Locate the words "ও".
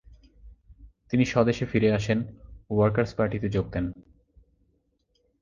2.69-2.71